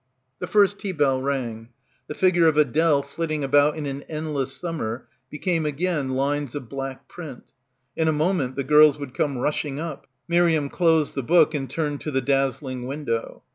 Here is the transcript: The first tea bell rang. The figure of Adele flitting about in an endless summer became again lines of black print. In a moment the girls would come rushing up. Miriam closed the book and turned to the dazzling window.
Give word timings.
The 0.39 0.47
first 0.47 0.79
tea 0.79 0.93
bell 0.93 1.21
rang. 1.21 1.69
The 2.07 2.15
figure 2.15 2.47
of 2.47 2.57
Adele 2.57 3.03
flitting 3.03 3.43
about 3.43 3.77
in 3.77 3.85
an 3.85 4.01
endless 4.09 4.51
summer 4.55 5.07
became 5.29 5.63
again 5.63 6.15
lines 6.15 6.55
of 6.55 6.67
black 6.67 7.07
print. 7.07 7.51
In 7.95 8.07
a 8.07 8.11
moment 8.11 8.55
the 8.55 8.63
girls 8.63 8.97
would 8.97 9.13
come 9.13 9.37
rushing 9.37 9.79
up. 9.79 10.07
Miriam 10.27 10.69
closed 10.69 11.13
the 11.13 11.21
book 11.21 11.53
and 11.53 11.69
turned 11.69 12.01
to 12.01 12.09
the 12.09 12.19
dazzling 12.19 12.87
window. 12.87 13.43